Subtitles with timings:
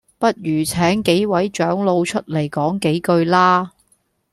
[0.17, 3.73] 不如請幾位長老出嚟講幾句啦